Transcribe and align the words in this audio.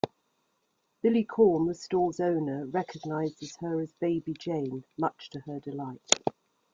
Billy 1.03 1.23
Korn, 1.23 1.67
the 1.67 1.75
store's 1.75 2.19
owner, 2.19 2.65
recognizes 2.65 3.55
her 3.57 3.79
as 3.81 3.93
Baby 4.01 4.33
Jane 4.33 4.83
much 4.97 5.29
to 5.29 5.41
her 5.41 5.59
delight. 5.59 6.09